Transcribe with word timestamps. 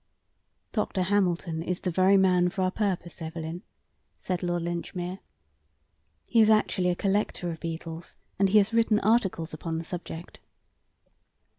"Dr. 0.71 1.03
Hamilton 1.03 1.61
is 1.61 1.81
the 1.81 1.91
very 1.91 2.17
man 2.17 2.49
for 2.49 2.63
our 2.63 2.71
purpose, 2.71 3.21
Evelyn," 3.21 3.61
said 4.17 4.41
Lord 4.41 4.63
Linchmere. 4.63 5.19
"He 6.25 6.41
is 6.41 6.49
actually 6.49 6.89
a 6.89 6.95
collector 6.95 7.51
of 7.51 7.59
beetles, 7.59 8.15
and 8.39 8.49
he 8.49 8.57
has 8.57 8.73
written 8.73 8.99
articles 9.01 9.53
upon 9.53 9.77
the 9.77 9.83
subject." 9.83 10.39